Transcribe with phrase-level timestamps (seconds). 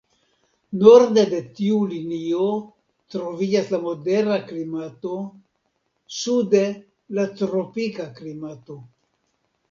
[0.83, 2.45] Norde de tiu linio
[3.15, 5.17] troviĝas la modera klimato,
[6.21, 6.63] sude
[7.19, 8.79] la tropika klimato.